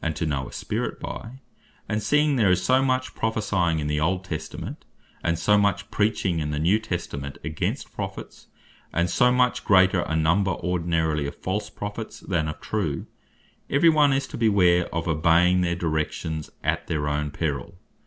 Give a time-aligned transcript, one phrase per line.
[0.03, 1.33] &C) to know a Spirit by:
[1.87, 4.83] and seeing there is so much Prophecying in the Old Testament;
[5.23, 8.47] and so much Preaching in the New Testament against Prophets;
[8.91, 13.05] and so much greater a number ordinarily of false Prophets, then of true;
[13.69, 17.75] every one is to beware of obeying their directions, at their own perill.